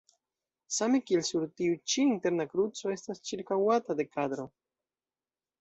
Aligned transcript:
Same 0.77 1.01
kiel 1.09 1.21
sur 1.27 1.43
tiu 1.61 1.75
ĉi 1.93 2.07
interna 2.13 2.47
kruco 2.53 2.95
estas 2.97 3.23
ĉirkaŭata 3.31 4.01
de 4.01 4.11
kadro. 4.17 4.51